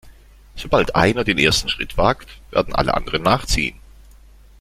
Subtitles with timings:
[0.55, 3.77] Sobald einer den ersten Schritt wagt, werden alle anderen nachziehen.